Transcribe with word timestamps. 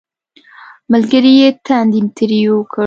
ملګري 0.91 1.33
یې 1.41 1.49
تندی 1.65 2.01
ترېو 2.17 2.57
کړ 2.71 2.79